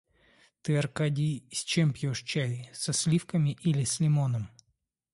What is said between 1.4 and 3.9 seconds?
с чем пьешь чай, со сливками или